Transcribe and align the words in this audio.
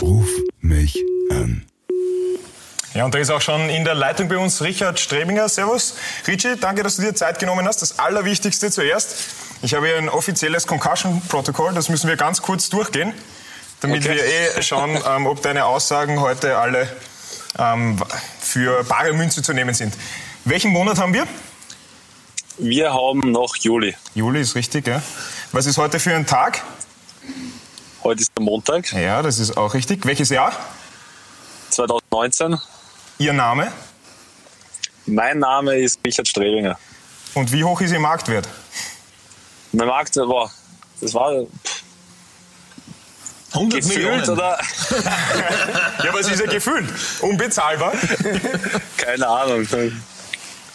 Ruf 0.00 0.28
mich 0.60 0.98
an. 1.30 1.64
Ja, 2.94 3.04
und 3.04 3.14
da 3.14 3.18
ist 3.18 3.30
auch 3.30 3.40
schon 3.40 3.68
in 3.70 3.84
der 3.84 3.94
Leitung 3.94 4.28
bei 4.28 4.36
uns 4.38 4.62
Richard 4.62 4.98
Strebinger. 4.98 5.48
Servus. 5.48 5.94
Richie, 6.26 6.56
danke, 6.56 6.82
dass 6.82 6.96
du 6.96 7.02
dir 7.02 7.14
Zeit 7.14 7.38
genommen 7.38 7.66
hast. 7.66 7.82
Das 7.82 7.98
Allerwichtigste 7.98 8.70
zuerst. 8.70 9.14
Ich 9.62 9.74
habe 9.74 9.86
hier 9.86 9.96
ein 9.98 10.08
offizielles 10.08 10.66
Concussion-Protokoll, 10.66 11.74
das 11.74 11.88
müssen 11.90 12.08
wir 12.08 12.16
ganz 12.16 12.40
kurz 12.40 12.70
durchgehen, 12.70 13.12
damit 13.80 14.04
Okay. 14.06 14.16
wir 14.16 14.24
eh 14.58 14.62
schauen, 14.62 14.98
ähm, 15.06 15.26
ob 15.26 15.42
deine 15.42 15.66
Aussagen 15.66 16.20
heute 16.20 16.56
alle 16.56 16.88
ähm, 17.58 18.00
für 18.40 18.82
bare 18.84 19.12
Münze 19.12 19.42
zu 19.42 19.52
nehmen 19.52 19.74
sind. 19.74 19.94
Welchen 20.46 20.70
Monat 20.72 20.98
haben 20.98 21.12
wir? 21.12 21.26
Wir 22.58 22.92
haben 22.92 23.30
noch 23.32 23.54
Juli. 23.56 23.94
Juli 24.14 24.40
ist 24.40 24.54
richtig, 24.54 24.86
ja. 24.86 25.02
Was 25.52 25.66
ist 25.66 25.76
heute 25.76 26.00
für 26.00 26.14
ein 26.14 26.26
Tag? 26.26 26.62
Heute 28.02 28.22
ist 28.22 28.32
der 28.36 28.42
Montag, 28.44 28.92
Ja, 28.92 29.22
das 29.22 29.38
ist 29.38 29.56
auch 29.56 29.74
richtig. 29.74 30.04
Welches 30.06 30.30
Jahr? 30.30 30.52
2019. 31.70 32.58
Ihr 33.18 33.32
Name? 33.32 33.70
Mein 35.06 35.38
Name 35.38 35.76
ist 35.76 36.00
Richard 36.04 36.26
Strebinger. 36.28 36.78
Und 37.34 37.52
wie 37.52 37.62
hoch 37.64 37.80
ist 37.80 37.92
Ihr 37.92 38.00
Marktwert? 38.00 38.48
Mein 39.72 39.86
Markt 39.86 40.16
war, 40.16 40.50
das 41.00 41.14
war 41.14 41.30
100 43.52 43.80
gefühlt 43.82 43.86
Millionen. 43.98 44.28
oder 44.30 44.58
Ja, 46.04 46.12
was 46.14 46.28
ist 46.28 46.40
er 46.40 46.46
gefühlt? 46.48 46.88
Unbezahlbar? 47.20 47.92
keine 48.96 49.28
Ahnung. 49.28 49.66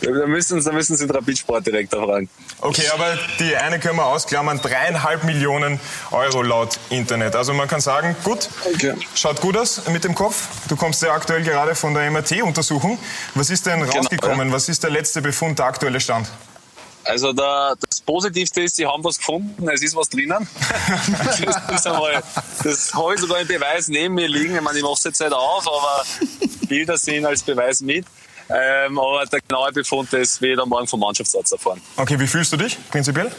Da 0.02 0.12
müssen, 0.28 0.64
da 0.64 0.72
müssen 0.72 0.96
Sie 0.98 1.08
den 1.08 1.16
Rapid-Sportdirektor 1.16 2.04
fragen. 2.06 2.30
Okay, 2.62 2.84
aber 2.94 3.18
die 3.40 3.56
eine 3.56 3.80
können 3.80 3.98
wir 3.98 4.06
ausklammern. 4.06 4.60
Dreieinhalb 4.62 5.24
Millionen 5.24 5.80
Euro 6.12 6.42
laut 6.42 6.78
Internet. 6.90 7.36
Also 7.36 7.54
man 7.54 7.68
kann 7.68 7.80
sagen, 7.82 8.16
gut, 8.24 8.50
Okay. 8.74 8.94
schaut 9.16 9.40
gut 9.42 9.58
aus 9.58 9.88
mit 9.88 10.04
dem 10.04 10.14
Kopf. 10.14 10.48
Du 10.68 10.76
kommst 10.76 11.02
ja 11.02 11.14
aktuell 11.14 11.44
gerade 11.44 11.76
von 11.76 11.94
der 11.94 12.10
MRT-Untersuchung. 12.12 12.98
Was 13.36 13.50
ist 13.50 13.66
denn 13.66 13.84
rausgekommen? 13.84 14.52
Was 14.52 14.68
ist 14.70 14.84
der 14.84 14.90
letzte 14.92 15.22
Befund, 15.22 15.60
der 15.60 15.66
aktuelle 15.68 16.00
Stand? 16.00 16.28
Also 17.08 17.34
da, 17.34 17.76
das 17.88 18.02
Positivste 18.02 18.62
ist, 18.62 18.76
Sie 18.78 18.86
haben 18.86 19.04
was 19.04 19.20
gefunden, 19.20 19.70
es 19.70 19.84
ist 19.84 19.96
was 19.96 20.10
drinnen. 20.10 20.48
das 21.46 21.80
ist 21.80 21.88
einmal, 21.88 22.24
das 22.64 22.94
habe 22.96 23.14
ich 23.14 23.22
sogar 23.22 23.40
im 23.42 23.48
Beweis 23.48 23.88
neben 23.88 24.16
mir 24.16 24.28
liegen. 24.28 24.56
Ich 24.56 24.62
meine, 24.62 24.78
ich 24.78 24.84
mache 24.84 24.94
es 24.94 25.04
jetzt 25.04 25.22
nicht 25.22 25.32
auf, 25.32 25.68
aber 25.68 26.04
Bilder 26.68 26.98
sind 26.98 27.26
als 27.26 27.44
Beweis 27.44 27.82
mit. 27.82 28.06
Ähm, 28.50 29.00
aber 29.00 29.26
der 29.26 29.42
genaue 29.42 29.72
Befund 29.72 30.14
ist 30.14 30.42
wieder 30.42 30.66
morgen 30.66 30.88
vom 30.88 31.00
Mannschaftsarzt 31.00 31.54
erfahren. 31.54 31.82
Okay, 31.98 32.20
wie 32.20 32.28
fühlst 32.28 32.54
du 32.54 32.58
dich 32.58 32.78
prinzipiell? 32.92 33.32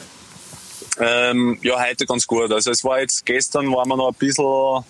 Ähm, 0.98 1.58
ja, 1.62 1.80
heute 1.80 2.06
ganz 2.06 2.26
gut. 2.26 2.50
Also 2.52 2.70
es 2.70 2.82
war 2.82 3.00
jetzt, 3.00 3.24
gestern 3.26 3.70
war 3.72 3.86
man 3.86 3.98
noch 3.98 4.08
ein 4.08 4.14
bisschen, 4.14 4.84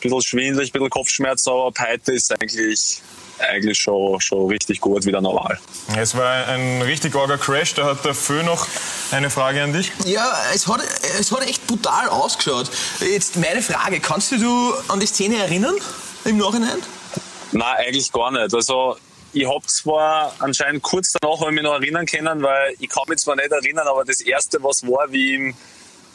bisschen 0.00 0.22
schwindelig, 0.22 0.70
ein 0.70 0.72
bisschen 0.72 0.90
Kopfschmerz, 0.90 1.46
aber 1.46 1.66
ab 1.66 1.78
heute 1.78 2.12
ist 2.12 2.32
eigentlich, 2.32 3.02
eigentlich 3.38 3.78
schon, 3.78 4.20
schon 4.20 4.48
richtig 4.48 4.80
gut, 4.80 5.04
wieder 5.04 5.20
normal. 5.20 5.58
Es 5.96 6.16
war 6.16 6.48
ein 6.48 6.82
richtig 6.82 7.14
arger 7.14 7.38
Crash. 7.38 7.74
Da 7.74 7.84
hat 7.84 8.04
der 8.04 8.14
Fö 8.14 8.42
noch 8.42 8.66
eine 9.10 9.28
Frage 9.30 9.62
an 9.62 9.72
dich. 9.72 9.92
Ja, 10.06 10.32
es 10.54 10.66
hat, 10.66 10.80
es 11.20 11.30
hat 11.30 11.46
echt 11.46 11.66
brutal 11.66 12.08
ausgeschaut. 12.08 12.70
Jetzt 13.00 13.36
meine 13.36 13.62
Frage, 13.62 14.00
kannst 14.00 14.32
du 14.32 14.36
dich 14.36 14.90
an 14.90 14.98
die 14.98 15.06
Szene 15.06 15.36
erinnern 15.36 15.74
im 16.24 16.38
Nachhinein? 16.38 16.82
Nein, 17.52 17.76
eigentlich 17.86 18.10
gar 18.10 18.32
nicht. 18.32 18.54
Also 18.54 18.96
ich 19.34 19.48
habe 19.48 19.66
zwar 19.66 20.34
anscheinend 20.38 20.82
kurz 20.82 21.12
danach 21.20 21.40
hab 21.40 21.48
ich 21.48 21.54
mich 21.54 21.64
noch 21.64 21.74
erinnern 21.74 22.06
können, 22.06 22.42
weil 22.42 22.74
ich 22.78 22.88
kann 22.88 23.02
mich 23.08 23.18
zwar 23.18 23.36
nicht 23.36 23.50
erinnern, 23.50 23.86
aber 23.88 24.04
das 24.04 24.20
erste, 24.20 24.62
was 24.62 24.86
war, 24.86 25.10
wie 25.10 25.34
im, 25.34 25.54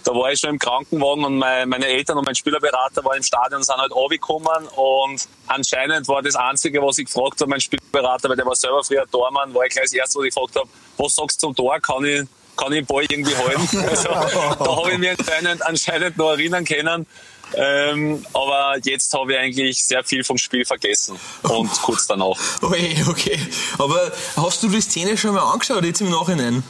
da 0.05 0.13
war 0.13 0.31
ich 0.31 0.39
schon 0.39 0.51
im 0.51 0.59
Krankenwagen 0.59 1.25
und 1.25 1.37
mein, 1.37 1.67
meine 1.67 1.85
Eltern 1.85 2.17
und 2.17 2.25
mein 2.25 2.35
Spielerberater 2.35 3.03
waren 3.03 3.17
im 3.17 3.23
Stadion 3.23 3.57
und 3.57 3.65
sind 3.65 3.75
halt 3.75 3.91
runtergekommen 3.91 4.67
und 4.75 5.27
anscheinend 5.47 6.07
war 6.07 6.21
das 6.21 6.35
Einzige, 6.35 6.81
was 6.81 6.97
ich 6.97 7.05
gefragt 7.05 7.41
habe, 7.41 7.49
mein 7.49 7.59
Spielerberater, 7.59 8.29
weil 8.29 8.37
der 8.37 8.45
war 8.45 8.55
selber 8.55 8.83
früher 8.83 9.05
Tormann, 9.11 9.53
war 9.53 9.65
ich 9.65 9.73
gleich 9.73 9.85
das 9.85 9.93
Erste, 9.93 10.19
was 10.19 10.25
ich 10.25 10.33
gefragt 10.33 10.55
habe, 10.55 10.69
was 10.97 11.15
sagst 11.15 11.43
du 11.43 11.47
zum 11.47 11.55
Tor, 11.55 11.77
kann 11.81 12.05
ich, 12.05 12.23
kann 12.55 12.71
ich 12.71 12.79
den 12.79 12.85
Ball 12.85 13.05
irgendwie 13.09 13.35
halten? 13.35 13.85
Also, 13.89 14.09
da 14.09 14.75
habe 14.77 14.91
ich 14.93 14.97
mich 14.97 15.09
anscheinend, 15.09 15.65
anscheinend 15.65 16.17
noch 16.17 16.31
erinnern 16.31 16.63
können. 16.63 17.05
Ähm, 17.55 18.23
aber 18.33 18.77
jetzt 18.83 19.13
habe 19.13 19.33
ich 19.33 19.39
eigentlich 19.39 19.83
sehr 19.83 20.03
viel 20.03 20.23
vom 20.23 20.37
Spiel 20.37 20.65
vergessen 20.65 21.19
und 21.43 21.69
kurz 21.81 22.07
danach. 22.07 22.37
Okay, 22.61 22.95
okay. 23.09 23.39
Aber 23.77 24.11
hast 24.35 24.61
du 24.63 24.69
die 24.69 24.81
Szene 24.81 25.17
schon 25.17 25.33
mal 25.33 25.51
angeschaut, 25.51 25.83
jetzt 25.83 26.01
im 26.01 26.09
Nachhinein? 26.09 26.63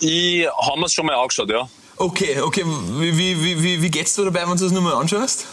Ich 0.00 0.46
habe 0.46 0.84
es 0.84 0.92
schon 0.92 1.06
mal 1.06 1.14
angeschaut, 1.14 1.50
ja. 1.50 1.68
Okay, 1.96 2.40
okay. 2.40 2.64
Wie, 2.64 3.16
wie, 3.16 3.62
wie, 3.62 3.82
wie, 3.82 3.90
geht's 3.90 4.14
dir 4.14 4.24
dabei, 4.24 4.48
wenn 4.48 4.56
du 4.56 4.64
das 4.64 4.72
nochmal 4.72 4.94
anschaust? 4.94 5.44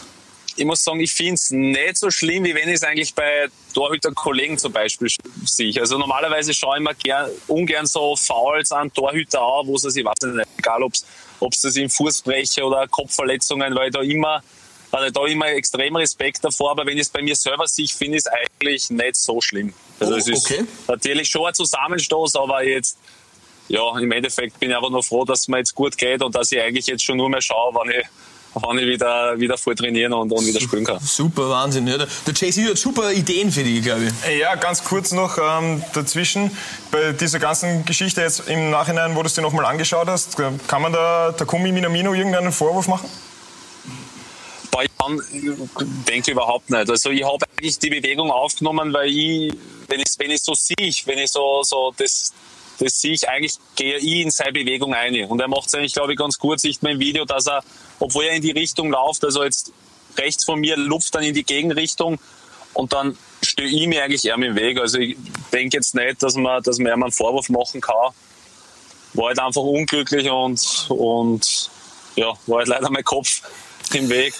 Ich 0.56 0.64
muss 0.64 0.82
sagen, 0.82 0.98
ich 0.98 1.12
finde 1.12 1.34
es 1.34 1.50
nicht 1.50 1.98
so 1.98 2.10
schlimm, 2.10 2.44
wie 2.44 2.54
wenn 2.54 2.68
ich 2.68 2.76
es 2.76 2.82
eigentlich 2.82 3.14
bei 3.14 3.48
Torhüter-Kollegen 3.74 4.58
zum 4.58 4.72
Beispiel 4.72 5.08
sehe. 5.44 5.78
Also 5.78 5.98
normalerweise 5.98 6.52
schaue 6.52 6.78
ich 6.78 6.82
mir 6.82 6.94
gern, 6.94 7.30
ungern 7.46 7.86
so 7.86 8.16
Fouls 8.16 8.72
an 8.72 8.92
Torhüter 8.92 9.40
an, 9.40 9.66
wo 9.66 9.76
es, 9.76 9.84
ich 9.94 10.04
weiß 10.04 10.14
nicht, 10.22 10.48
egal 10.58 10.82
ob 10.82 10.94
es 10.94 11.04
das 11.40 11.76
im 11.76 11.88
Fußbrecher 11.90 12.66
oder 12.66 12.86
Kopfverletzungen, 12.88 13.74
weil 13.74 13.88
ich 13.88 13.94
da 13.94 14.00
immer, 14.00 14.42
weil 14.90 15.06
ich 15.08 15.12
da 15.12 15.26
immer 15.26 15.46
extrem 15.48 15.96
Respekt 15.96 16.44
davor, 16.44 16.72
aber 16.72 16.86
wenn 16.86 16.96
ich 16.96 17.02
es 17.02 17.08
bei 17.10 17.22
mir 17.22 17.36
selber 17.36 17.66
sehe, 17.66 17.88
finde 17.88 18.18
ich 18.18 18.24
es 18.24 18.26
eigentlich 18.26 18.90
nicht 18.90 19.16
so 19.16 19.40
schlimm. 19.40 19.72
Also 20.00 20.14
Oh, 20.14 20.16
es 20.16 20.28
ist 20.28 20.46
okay. 20.50 20.64
natürlich 20.86 21.28
schon 21.28 21.46
ein 21.46 21.54
Zusammenstoß, 21.54 22.36
aber 22.36 22.64
jetzt 22.64 22.96
ja, 23.68 23.98
im 23.98 24.10
Endeffekt 24.12 24.58
bin 24.58 24.70
ich 24.70 24.76
einfach 24.76 24.90
nur 24.90 25.02
froh, 25.02 25.24
dass 25.24 25.40
es 25.40 25.48
mir 25.48 25.58
jetzt 25.58 25.74
gut 25.74 25.96
geht 25.98 26.22
und 26.22 26.34
dass 26.34 26.50
ich 26.52 26.60
eigentlich 26.60 26.86
jetzt 26.86 27.04
schon 27.04 27.18
nur 27.18 27.28
mehr 27.28 27.42
schaue, 27.42 27.74
wann 27.74 27.90
ich, 27.90 28.06
wann 28.62 28.78
ich 28.78 28.86
wieder, 28.86 29.38
wieder 29.38 29.56
voll 29.56 29.74
trainieren 29.74 30.12
und, 30.12 30.30
und 30.32 30.46
wieder 30.46 30.60
spielen 30.60 30.84
kann. 30.84 30.98
Super, 31.00 31.48
Wahnsinn. 31.48 31.86
Ja, 31.86 31.98
der 31.98 32.08
der 32.26 32.34
JC 32.34 32.70
hat 32.70 32.78
super 32.78 33.12
Ideen 33.12 33.50
für 33.50 33.62
dich, 33.62 33.82
glaube 33.82 34.06
ich. 34.06 34.38
Ja, 34.38 34.54
ganz 34.54 34.84
kurz 34.84 35.12
noch 35.12 35.38
ähm, 35.38 35.82
dazwischen. 35.94 36.50
Bei 36.90 37.12
dieser 37.12 37.38
ganzen 37.38 37.84
Geschichte 37.84 38.22
jetzt 38.22 38.48
im 38.48 38.70
Nachhinein, 38.70 39.14
wo 39.16 39.22
du 39.22 39.26
es 39.26 39.34
dir 39.34 39.42
nochmal 39.42 39.64
angeschaut 39.66 40.08
hast, 40.08 40.36
kann 40.36 40.82
man 40.82 40.92
da 40.92 41.32
Takumi 41.32 41.72
Minamino 41.72 42.14
irgendeinen 42.14 42.52
Vorwurf 42.52 42.88
machen? 42.88 43.08
Ich 44.80 44.90
denke 46.06 46.30
überhaupt 46.30 46.70
nicht. 46.70 46.88
Also 46.88 47.10
ich 47.10 47.24
habe 47.24 47.44
eigentlich 47.56 47.78
die 47.78 47.90
Bewegung 47.90 48.30
aufgenommen, 48.30 48.92
weil 48.92 49.08
ich, 49.08 49.52
wenn 49.88 50.00
ich, 50.00 50.06
wenn 50.18 50.30
ich 50.30 50.42
so 50.42 50.54
sehe, 50.54 50.92
wenn 51.06 51.18
ich 51.18 51.30
so, 51.30 51.62
so 51.62 51.92
das, 51.96 52.32
das 52.78 53.00
sehe 53.00 53.12
ich, 53.12 53.28
eigentlich 53.28 53.54
gehe 53.76 53.96
ich 53.96 54.22
in 54.22 54.30
seine 54.30 54.52
Bewegung 54.52 54.94
ein. 54.94 55.24
Und 55.24 55.40
er 55.40 55.48
macht 55.48 55.66
es 55.66 55.74
eigentlich, 55.74 55.94
glaube 55.94 56.12
ich, 56.12 56.18
ganz 56.18 56.38
gut, 56.38 56.60
sieht 56.60 56.82
man 56.82 56.92
im 56.92 57.00
Video, 57.00 57.24
dass 57.24 57.46
er, 57.46 57.62
obwohl 57.98 58.24
er 58.24 58.34
in 58.34 58.42
die 58.42 58.52
Richtung 58.52 58.90
läuft, 58.90 59.24
also 59.24 59.42
jetzt 59.42 59.72
rechts 60.16 60.44
von 60.44 60.60
mir, 60.60 60.76
lupft 60.76 61.14
dann 61.14 61.22
in 61.22 61.34
die 61.34 61.44
Gegenrichtung 61.44 62.18
und 62.74 62.92
dann 62.92 63.16
stehe 63.42 63.68
ich 63.68 63.86
mir 63.86 64.04
eigentlich 64.04 64.24
eher 64.24 64.34
im 64.34 64.54
Weg. 64.54 64.78
Also 64.80 64.98
ich 64.98 65.16
denke 65.52 65.76
jetzt 65.76 65.94
nicht, 65.94 66.22
dass 66.22 66.34
man, 66.34 66.62
dass 66.62 66.78
man 66.78 66.92
einen 66.92 67.12
Vorwurf 67.12 67.48
machen 67.48 67.80
kann. 67.80 68.12
War 69.14 69.28
halt 69.28 69.38
einfach 69.38 69.62
unglücklich 69.62 70.30
und, 70.30 70.86
und 70.88 71.70
ja, 72.14 72.34
war 72.46 72.58
halt 72.58 72.68
leider 72.68 72.90
mein 72.90 73.04
Kopf 73.04 73.42
im 73.94 74.08
Weg. 74.08 74.34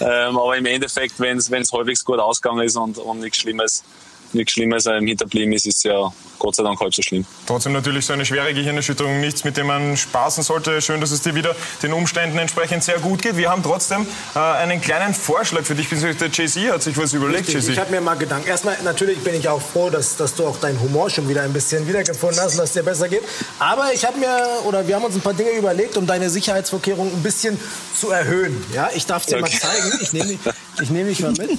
Ähm, 0.00 0.38
aber 0.38 0.56
im 0.56 0.66
Endeffekt, 0.66 1.20
wenn 1.20 1.38
es 1.38 1.72
halbwegs 1.72 2.04
gut 2.04 2.18
ausgegangen 2.18 2.64
ist 2.64 2.76
und, 2.76 2.98
und 2.98 3.20
nichts 3.20 3.38
Schlimmes, 3.38 3.84
nichts 4.32 4.52
Schlimmes 4.52 4.86
ähm, 4.86 5.06
hinterblieben 5.06 5.52
ist, 5.52 5.66
ist 5.66 5.84
ja 5.84 6.12
Gott 6.38 6.54
sei 6.54 6.62
Dank 6.62 6.78
halb 6.80 6.94
so 6.94 7.02
schlimm. 7.02 7.24
Trotzdem 7.46 7.72
natürlich 7.72 8.04
so 8.04 8.12
eine 8.12 8.26
schwere 8.26 8.52
Gehirnerschütterung, 8.52 9.20
nichts, 9.20 9.44
mit 9.44 9.56
dem 9.56 9.68
man 9.68 9.96
spaßen 9.96 10.42
sollte. 10.42 10.82
Schön, 10.82 11.00
dass 11.00 11.10
es 11.10 11.22
dir 11.22 11.34
wieder 11.34 11.56
den 11.82 11.92
Umständen 11.92 12.36
entsprechend 12.38 12.84
sehr 12.84 12.98
gut 12.98 13.22
geht. 13.22 13.36
Wir 13.36 13.48
haben 13.50 13.62
trotzdem 13.62 14.06
äh, 14.34 14.38
einen 14.38 14.80
kleinen 14.80 15.14
Vorschlag 15.14 15.62
für 15.62 15.74
dich, 15.74 15.88
der 15.88 16.28
JC 16.28 16.70
hat 16.72 16.82
sich 16.82 16.96
was 16.98 17.12
überlegt. 17.14 17.48
Richtig, 17.48 17.64
JC. 17.64 17.72
ich 17.72 17.78
habe 17.78 17.90
mir 17.90 18.00
mal 18.00 18.16
Gedanken. 18.16 18.48
Erstmal, 18.48 18.76
natürlich 18.84 19.18
bin 19.20 19.34
ich 19.34 19.48
auch 19.48 19.62
froh, 19.62 19.88
dass, 19.90 20.16
dass 20.16 20.34
du 20.34 20.46
auch 20.46 20.58
deinen 20.58 20.80
Humor 20.80 21.08
schon 21.08 21.28
wieder 21.28 21.42
ein 21.42 21.52
bisschen 21.52 21.88
wiedergefunden 21.88 22.38
hast 22.40 22.52
und 22.52 22.58
dass 22.58 22.70
es 22.70 22.74
dir 22.74 22.82
besser 22.82 23.08
geht. 23.08 23.22
Aber 23.58 23.92
ich 23.94 24.04
habe 24.04 24.18
mir, 24.18 24.46
oder 24.66 24.86
wir 24.86 24.96
haben 24.96 25.04
uns 25.04 25.14
ein 25.14 25.22
paar 25.22 25.34
Dinge 25.34 25.50
überlegt, 25.52 25.96
um 25.96 26.06
deine 26.06 26.28
Sicherheitsvorkehrungen 26.28 27.14
ein 27.14 27.22
bisschen 27.22 27.58
zu 27.98 28.10
erhöhen. 28.10 28.62
Ja, 28.74 28.90
ich 28.94 29.06
darf 29.06 29.24
dir 29.24 29.36
Okay. 29.36 29.42
mal 29.42 29.50
zeigen. 29.50 29.98
Ich 30.00 30.12
nehme 30.12 30.26
dich, 30.26 30.38
ich 30.80 30.90
nehme 30.90 31.08
dich 31.08 31.20
mal 31.20 31.32
mit. 31.32 31.50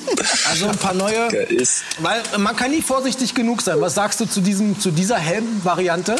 Also 0.49 0.67
ein 0.67 0.77
paar 0.77 0.93
neue. 0.93 1.27
Weil 1.99 2.21
man 2.37 2.55
kann 2.55 2.71
nie 2.71 2.81
vorsichtig 2.81 3.33
genug 3.33 3.61
sein. 3.61 3.79
Was 3.81 3.95
sagst 3.95 4.19
du 4.19 4.25
zu, 4.25 4.41
diesem, 4.41 4.79
zu 4.79 4.91
dieser 4.91 5.17
Helm-Variante? 5.17 6.15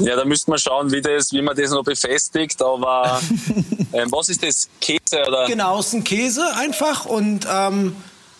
Ja, 0.00 0.16
da 0.16 0.24
müsste 0.24 0.50
man 0.50 0.58
schauen, 0.58 0.92
wie, 0.92 1.00
das, 1.00 1.32
wie 1.32 1.42
man 1.42 1.56
das 1.56 1.70
noch 1.70 1.84
befestigt. 1.84 2.62
Aber 2.62 3.20
ähm, 3.92 4.10
was 4.10 4.28
ist 4.28 4.42
das? 4.42 4.68
Käse 4.80 5.24
oder? 5.26 5.46
Genau, 5.46 5.80
es 5.80 5.88
ist 5.88 5.94
ein 5.94 6.04
Käse 6.04 6.44
einfach. 6.56 7.04
Und 7.06 7.46
ähm, 7.50 7.96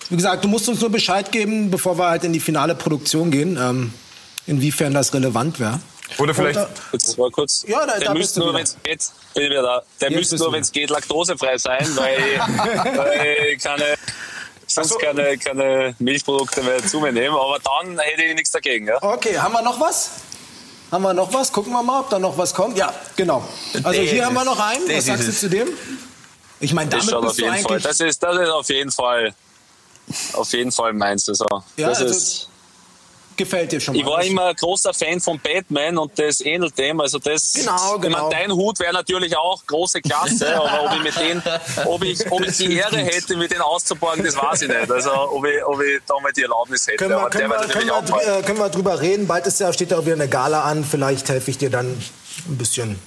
wie 0.08 0.16
gesagt, 0.16 0.44
du 0.44 0.48
musst 0.48 0.68
uns 0.68 0.80
nur 0.80 0.90
Bescheid 0.90 1.32
geben, 1.32 1.70
bevor 1.70 1.98
wir 1.98 2.08
halt 2.08 2.24
in 2.24 2.32
die 2.32 2.40
finale 2.40 2.74
Produktion 2.74 3.30
gehen, 3.30 3.58
ähm, 3.60 3.92
inwiefern 4.46 4.94
das 4.94 5.12
relevant 5.12 5.60
wäre. 5.60 5.80
Oder 6.16 6.34
vielleicht, 6.34 6.58
äh, 6.58 6.66
Kurz, 6.90 7.18
war 7.18 7.30
kurz. 7.30 7.64
Ja, 7.68 7.84
da- 7.86 7.98
der 7.98 8.08
da 8.08 8.14
müsste 8.14 8.40
du 8.40 8.46
nur, 8.46 8.54
wenn 8.54 8.62
es 8.62 8.76
geht, 8.82 9.02
bin 9.34 9.42
ich 9.44 9.50
wieder 9.50 9.62
da. 9.62 9.82
Der 10.00 10.10
müsste 10.10 10.36
nur, 10.36 10.46
du 10.46 10.52
wenn 10.54 10.62
es 10.62 10.72
geht, 10.72 10.90
laktosefrei 10.90 11.58
sein, 11.58 11.86
weil, 11.96 12.18
weil 12.96 13.36
ich 13.54 13.62
keine, 13.62 13.94
sonst 14.66 14.88
so. 14.90 14.98
keine, 14.98 15.36
keine 15.38 15.94
Milchprodukte 15.98 16.62
mehr 16.62 16.84
zu 16.84 17.00
mir 17.00 17.12
nehme. 17.12 17.38
Aber 17.38 17.58
dann 17.58 17.98
hätte 17.98 18.22
ich 18.22 18.34
nichts 18.34 18.50
dagegen. 18.50 18.86
Ja? 18.86 19.02
Okay, 19.02 19.38
haben 19.38 19.52
wir 19.52 19.62
noch 19.62 19.78
was? 19.78 20.10
Haben 20.90 21.02
wir 21.02 21.12
noch 21.12 21.32
was? 21.34 21.52
Gucken 21.52 21.72
wir 21.72 21.82
mal, 21.82 22.00
ob 22.00 22.08
da 22.10 22.18
noch 22.18 22.36
was 22.38 22.54
kommt. 22.54 22.78
Ja, 22.78 22.92
genau. 23.14 23.46
Also 23.82 24.00
hier 24.00 24.24
haben 24.24 24.34
wir 24.34 24.44
noch 24.44 24.58
einen. 24.58 24.88
Was 24.88 25.04
sagst 25.04 25.28
du 25.28 25.32
zu 25.32 25.50
dem? 25.50 25.68
Ich 26.60 26.72
meine, 26.72 26.88
damit 26.90 27.04
Das, 27.04 27.10
schaut 27.12 27.20
bist 27.22 27.30
auf 27.32 27.36
du 27.36 27.42
jeden 27.42 27.54
eigentlich... 27.54 27.66
Fall, 27.68 27.80
das, 27.80 28.00
ist, 28.00 28.22
das 28.22 28.36
ist 28.38 28.48
auf 28.48 28.68
jeden 28.70 28.90
Fall 28.90 29.34
auf 30.32 30.52
jeden 30.52 30.72
Fall 30.72 30.92
meins. 30.94 31.28
Also, 31.28 31.44
Ja, 31.76 31.88
das 31.90 31.98
also 32.00 32.14
ist, 32.14 32.48
gefällt 33.38 33.72
dir 33.72 33.80
schon 33.80 33.94
mal. 33.94 34.00
ich 34.00 34.06
war 34.06 34.22
immer 34.22 34.46
ein 34.46 34.56
großer 34.56 34.92
Fan 34.92 35.20
von 35.20 35.40
Batman 35.40 35.96
und 35.96 36.18
das 36.18 36.40
ähnelt 36.42 36.76
dem. 36.76 37.00
Also 37.00 37.18
das, 37.18 37.54
Genau, 37.54 37.98
genau. 37.98 38.18
meine, 38.18 38.30
dein 38.30 38.52
Hut 38.52 38.78
wäre 38.80 38.92
natürlich 38.92 39.36
auch 39.36 39.64
große 39.66 40.02
Klasse, 40.02 40.54
aber 40.60 40.84
ob 40.84 40.96
ich 40.96 41.02
mit 41.02 41.18
den, 41.18 41.42
ob 41.86 42.04
ich, 42.04 42.30
ob 42.30 42.46
ich 42.46 42.56
die 42.58 42.76
Ehre 42.76 42.98
hätte, 42.98 43.36
mit 43.36 43.50
denen 43.50 43.62
auszuborgen, 43.62 44.24
das 44.24 44.36
weiß 44.36 44.62
ich 44.62 44.68
nicht. 44.68 44.90
Also 44.90 45.10
ob 45.10 45.46
ich, 45.46 45.64
ob 45.64 45.80
ich 45.80 46.00
da 46.06 46.14
mal 46.20 46.32
die 46.32 46.42
Erlaubnis 46.42 46.86
hätte. 46.86 46.98
können 46.98 47.10
wir, 47.12 47.30
können, 47.30 47.50
wir, 47.50 47.56
können, 47.68 47.88
wir, 47.88 48.38
äh, 48.38 48.42
können 48.42 48.58
wir 48.58 48.68
drüber 48.68 49.00
reden. 49.00 49.26
Bald 49.26 49.46
ist 49.46 49.60
ja, 49.60 49.72
steht 49.72 49.90
ja 49.90 49.98
auch 49.98 50.04
wieder 50.04 50.14
eine 50.14 50.28
Gala 50.28 50.64
an. 50.64 50.84
Vielleicht 50.84 51.28
helfe 51.28 51.50
ich 51.50 51.58
dir 51.58 51.70
dann 51.70 51.86
ein 51.86 52.58
bisschen. 52.58 52.98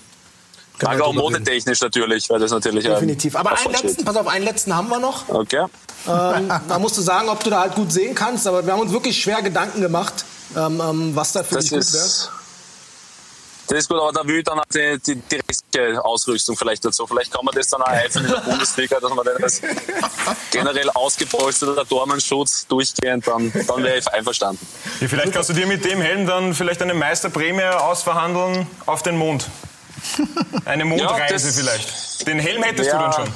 Aber 0.83 1.05
auch 1.05 1.13
modetechnisch 1.13 1.79
natürlich, 1.81 2.29
weil 2.29 2.39
das 2.39 2.51
natürlich 2.51 2.85
Definitiv. 2.85 3.35
Aber 3.35 3.57
einen 3.57 3.71
letzten, 3.71 4.03
pass 4.03 4.15
auf, 4.15 4.27
einen 4.27 4.45
letzten 4.45 4.75
haben 4.75 4.89
wir 4.89 4.99
noch. 4.99 5.29
Okay. 5.29 5.65
Ähm, 6.07 6.51
da 6.67 6.79
musst 6.79 6.97
du 6.97 7.01
sagen, 7.01 7.29
ob 7.29 7.43
du 7.43 7.49
da 7.49 7.61
halt 7.61 7.75
gut 7.75 7.91
sehen 7.91 8.15
kannst. 8.15 8.47
Aber 8.47 8.65
wir 8.65 8.73
haben 8.73 8.81
uns 8.81 8.91
wirklich 8.91 9.21
schwer 9.21 9.41
Gedanken 9.41 9.81
gemacht, 9.81 10.25
ähm, 10.55 10.81
ähm, 10.83 11.15
was 11.15 11.31
da 11.33 11.43
für 11.43 11.55
Das 11.55 11.65
dich 11.65 11.71
gut 11.73 11.93
wäre. 11.93 12.05
ist, 12.05 12.29
das 13.67 13.77
ist 13.79 13.87
gut, 13.87 13.99
aber 14.01 14.11
da 14.11 14.27
will 14.27 14.39
ich 14.39 14.43
dann 14.43 14.59
auch 14.59 14.65
die, 14.73 14.99
die, 14.99 15.15
die 15.15 15.35
restliche 15.47 16.03
Ausrüstung 16.03 16.57
vielleicht 16.57 16.83
dazu. 16.83 17.07
Vielleicht 17.07 17.31
kann 17.31 17.45
man 17.45 17.55
das 17.55 17.67
dann 17.69 17.81
auch 17.81 17.87
helfen 17.89 18.25
in 18.25 18.31
der 18.31 18.39
Bundesliga, 18.41 18.99
dass 18.99 19.13
man 19.13 19.25
dann 19.25 19.41
als 19.41 19.61
generell 20.51 20.89
ausgepolsterter 20.89 21.85
Dormenschutz 21.85 22.67
durchgehend, 22.67 23.25
dann, 23.27 23.49
dann 23.67 23.83
wäre 23.83 23.97
ich 23.97 24.07
einverstanden. 24.11 24.65
Ja, 24.99 25.07
vielleicht 25.07 25.31
kannst 25.31 25.49
du 25.51 25.53
dir 25.53 25.67
mit 25.67 25.85
dem 25.85 26.01
Helm 26.01 26.25
dann 26.27 26.53
vielleicht 26.53 26.81
eine 26.81 26.93
Meisterprämie 26.93 27.63
ausverhandeln 27.63 28.67
auf 28.87 29.03
den 29.03 29.15
Mond. 29.15 29.47
Eine 30.65 30.83
Mondreise 30.83 31.47
das- 31.47 31.55
vielleicht. 31.57 32.27
Den 32.27 32.39
Helm 32.39 32.63
hättest 32.63 32.89
Ja. 32.89 32.97
du 32.97 33.03
dann 33.03 33.13
schon. 33.13 33.33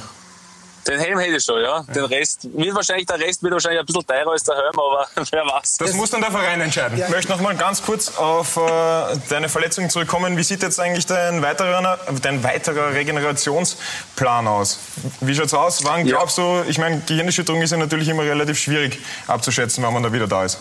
Den 0.88 1.00
Helm 1.00 1.18
hätte 1.18 1.36
ich 1.36 1.44
schon, 1.44 1.60
ja. 1.62 1.82
Den 1.82 2.04
Rest, 2.04 2.46
wird 2.56 2.74
wahrscheinlich, 2.74 3.06
der 3.06 3.18
Rest 3.18 3.42
wird 3.42 3.52
wahrscheinlich 3.52 3.80
ein 3.80 3.86
bisschen 3.86 4.06
teurer 4.06 4.30
als 4.30 4.44
der 4.44 4.54
Helm, 4.54 4.78
aber 4.78 5.08
wer 5.30 5.44
weiß. 5.46 5.78
Das 5.78 5.92
muss 5.94 6.10
dann 6.10 6.20
der 6.20 6.30
Verein 6.30 6.60
entscheiden. 6.60 6.98
Ich 6.98 7.08
möchte 7.08 7.30
noch 7.32 7.40
mal 7.40 7.56
ganz 7.56 7.82
kurz 7.82 8.16
auf 8.16 8.56
äh, 8.56 9.16
deine 9.28 9.48
Verletzung 9.48 9.90
zurückkommen. 9.90 10.36
Wie 10.36 10.42
sieht 10.42 10.62
jetzt 10.62 10.78
eigentlich 10.78 11.06
dein 11.06 11.42
weiterer, 11.42 11.98
dein 12.22 12.42
weiterer 12.44 12.92
Regenerationsplan 12.94 14.46
aus? 14.46 14.78
Wie 15.20 15.34
schaut's 15.34 15.54
aus? 15.54 15.84
Wann 15.84 16.06
Ja. 16.06 16.16
glaubst 16.18 16.38
du, 16.38 16.62
ich 16.68 16.78
meine, 16.78 17.00
Gehirnerschütterung 17.06 17.62
ist 17.62 17.70
ja 17.72 17.76
natürlich 17.78 18.08
immer 18.08 18.22
relativ 18.22 18.58
schwierig 18.58 18.98
abzuschätzen, 19.26 19.82
wann 19.82 19.92
man 19.92 20.02
da 20.02 20.12
wieder 20.12 20.26
da 20.26 20.44
ist. 20.44 20.58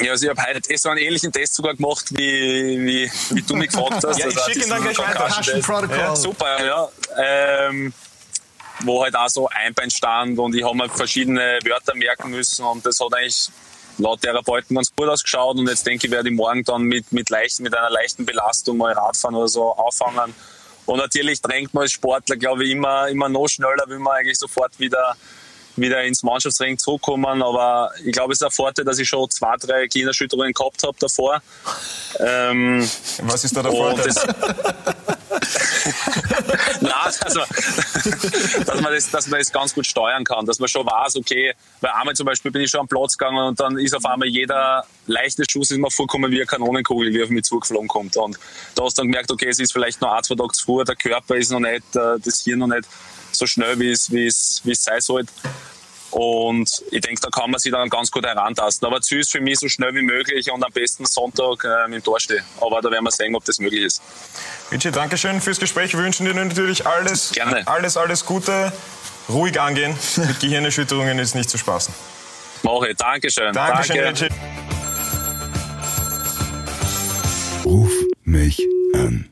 Ja, 0.00 0.12
also 0.12 0.24
ich 0.24 0.30
habe 0.30 0.42
heute 0.48 0.78
so 0.78 0.88
einen 0.88 0.98
ähnlichen 1.00 1.30
Test 1.32 1.54
sogar 1.54 1.74
gemacht, 1.74 2.06
wie, 2.10 2.80
wie, 2.86 3.12
wie 3.30 3.42
du 3.42 3.54
mich 3.56 3.68
gefragt 3.68 4.04
hast. 4.06 4.18
Ja, 4.18 4.26
ich 4.28 4.36
Also 4.36 4.50
schick 4.50 4.64
ihn 4.64 4.70
dann 4.70 4.82
gleich 4.82 4.98
weiter. 4.98 5.28
Ja, 5.98 6.16
super, 6.16 6.64
ja. 6.64 6.88
Ähm, 7.18 7.92
wo 8.80 9.02
halt 9.02 9.16
auch 9.16 9.28
so 9.28 9.48
Einbein 9.48 9.90
stand 9.90 10.38
und 10.38 10.54
ich 10.54 10.64
habe 10.64 10.76
mir 10.76 10.88
verschiedene 10.88 11.58
Wörter 11.64 11.94
merken 11.94 12.30
müssen 12.30 12.64
und 12.64 12.84
das 12.84 13.00
hat 13.00 13.14
eigentlich 13.14 13.48
laut 13.98 14.22
Therapeuten 14.22 14.76
ganz 14.76 14.94
gut 14.94 15.08
ausgeschaut 15.08 15.58
und 15.58 15.68
jetzt 15.68 15.86
denke 15.86 16.06
ich, 16.06 16.12
werde 16.12 16.28
ich 16.28 16.34
morgen 16.34 16.64
dann 16.64 16.82
mit, 16.82 17.12
mit, 17.12 17.30
leicht, 17.30 17.60
mit 17.60 17.76
einer 17.76 17.90
leichten 17.90 18.24
Belastung 18.24 18.78
mal 18.78 18.92
Radfahren 18.92 19.36
oder 19.36 19.48
so 19.48 19.72
auffangen. 19.72 20.34
Und 20.84 20.98
natürlich 20.98 21.40
drängt 21.40 21.72
man 21.74 21.82
als 21.82 21.92
Sportler, 21.92 22.36
glaube 22.36 22.64
ich, 22.64 22.72
immer, 22.72 23.08
immer 23.08 23.28
noch 23.28 23.46
schneller, 23.46 23.84
will 23.86 24.00
man 24.00 24.16
eigentlich 24.16 24.38
sofort 24.38 24.78
wieder 24.80 25.16
wieder 25.76 26.02
ins 26.04 26.22
Mannschaftsring 26.22 26.78
zurückkommen. 26.78 27.42
Aber 27.42 27.90
ich 28.04 28.12
glaube, 28.12 28.32
es 28.32 28.40
ist 28.40 28.44
ein 28.44 28.50
Vorteil, 28.50 28.84
dass 28.84 28.98
ich 28.98 29.08
schon 29.08 29.28
zwei, 29.30 29.56
drei 29.56 29.86
Gehirnerschütterungen 29.86 30.52
gehabt 30.52 30.82
habe 30.82 30.96
davor. 30.98 31.42
Ähm, 32.18 32.88
Was 33.22 33.44
ist 33.44 33.56
da 33.56 33.62
der 33.62 33.72
Vorteil? 33.72 34.12
Nein, 37.04 37.14
also, 37.20 37.40
dass, 38.64 38.80
man 38.80 38.92
das, 38.92 39.10
dass 39.10 39.26
man 39.28 39.38
das 39.38 39.52
ganz 39.52 39.74
gut 39.74 39.86
steuern 39.86 40.24
kann, 40.24 40.46
dass 40.46 40.58
man 40.58 40.68
schon 40.68 40.86
weiß, 40.86 41.16
okay, 41.16 41.54
bei 41.80 41.92
einmal 41.94 42.14
zum 42.14 42.26
Beispiel 42.26 42.50
bin 42.50 42.62
ich 42.62 42.70
schon 42.70 42.80
am 42.80 42.88
Platz 42.88 43.16
gegangen 43.16 43.46
und 43.48 43.60
dann 43.60 43.78
ist 43.78 43.94
auf 43.94 44.04
einmal 44.04 44.28
jeder 44.28 44.84
leichte 45.06 45.44
Schuss 45.48 45.70
ist 45.70 45.78
mir 45.78 45.90
vorgekommen 45.90 46.30
wie 46.30 46.36
eine 46.36 46.46
Kanonenkugel, 46.46 47.10
die 47.12 47.22
auf 47.22 47.30
mich 47.30 47.44
zugeflogen 47.44 47.88
kommt. 47.88 48.16
Und 48.16 48.38
da 48.74 48.84
hast 48.84 48.98
du 48.98 49.02
dann 49.02 49.10
gemerkt, 49.10 49.30
okay, 49.30 49.48
es 49.48 49.58
ist 49.58 49.72
vielleicht 49.72 50.00
noch 50.00 50.12
ein, 50.12 50.22
zwei 50.22 50.34
Tage 50.34 50.52
zu 50.52 50.64
früh, 50.64 50.84
der 50.84 50.96
Körper 50.96 51.36
ist 51.36 51.50
noch 51.50 51.60
nicht, 51.60 51.96
äh, 51.96 52.18
das 52.22 52.42
Hirn 52.42 52.60
noch 52.60 52.68
nicht 52.68 52.88
so 53.32 53.46
schnell, 53.46 53.78
wie 53.78 53.90
es, 53.90 54.10
wie 54.10 54.26
es, 54.26 54.60
wie 54.64 54.72
es 54.72 54.84
sein 54.84 55.00
sollte. 55.00 55.32
Und 56.12 56.82
ich 56.90 57.00
denke, 57.00 57.22
da 57.22 57.30
kann 57.30 57.50
man 57.50 57.58
sich 57.58 57.72
dann 57.72 57.88
ganz 57.88 58.10
gut 58.10 58.26
herantasten. 58.26 58.86
Aber 58.86 59.00
Ziel 59.00 59.20
ist 59.20 59.32
für 59.32 59.40
mich 59.40 59.58
so 59.58 59.68
schnell 59.68 59.94
wie 59.94 60.02
möglich 60.02 60.50
und 60.52 60.62
am 60.62 60.70
besten 60.70 61.06
Sonntag 61.06 61.64
äh, 61.64 61.94
im 61.94 62.02
Tor 62.04 62.20
stehen. 62.20 62.44
Aber 62.60 62.82
da 62.82 62.90
werden 62.90 63.04
wir 63.04 63.10
sehen, 63.10 63.34
ob 63.34 63.44
das 63.46 63.58
möglich 63.58 63.82
ist. 63.84 64.02
Richie, 64.70 64.90
danke 64.90 65.16
schön 65.16 65.40
fürs 65.40 65.58
Gespräch. 65.58 65.94
Wir 65.94 66.04
wünschen 66.04 66.26
dir 66.26 66.34
natürlich 66.34 66.86
alles, 66.86 67.32
Gerne. 67.32 67.66
alles, 67.66 67.96
alles 67.96 68.26
Gute. 68.26 68.72
Ruhig 69.30 69.58
angehen. 69.58 69.96
Mit 70.16 70.40
Gehirnerschütterungen 70.40 71.18
ist 71.18 71.34
nicht 71.34 71.48
zu 71.48 71.56
spaßen. 71.56 71.94
Mache 72.62 72.90
ich. 72.90 72.96
Dankeschön. 72.96 73.52
Dankeschön, 73.54 73.96
Danke. 73.96 74.24
Richie. 74.24 74.34
Ruf 77.64 77.90
mich 78.24 78.60
an. 78.94 79.31